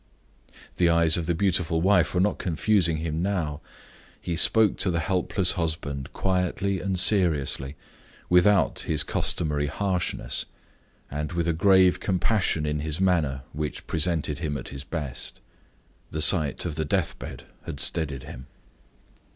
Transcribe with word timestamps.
The 0.77 0.89
eyes 0.89 1.15
of 1.15 1.27
the 1.27 1.35
beautiful 1.35 1.79
wife 1.79 2.15
were 2.15 2.19
not 2.19 2.39
confusing 2.39 2.97
him 2.97 3.21
now. 3.21 3.61
He 4.19 4.35
spoke 4.35 4.77
to 4.77 4.89
the 4.89 4.99
helpless 4.99 5.51
husband 5.51 6.11
quietly 6.11 6.79
and 6.81 6.97
seriously, 6.97 7.75
without 8.27 8.79
his 8.79 9.03
customary 9.03 9.67
harshness, 9.67 10.45
and 11.11 11.33
with 11.33 11.47
a 11.47 11.53
grave 11.53 11.99
compassion 11.99 12.65
in 12.65 12.79
his 12.79 12.99
manner 12.99 13.43
which 13.53 13.85
presented 13.85 14.39
him 14.39 14.57
at 14.57 14.69
his 14.69 14.83
best. 14.83 15.39
The 16.09 16.19
sight 16.19 16.65
of 16.65 16.73
the 16.77 16.83
death 16.83 17.19
bed 17.19 17.43
had 17.67 17.79
steadied 17.79 18.23
him. 18.23 18.47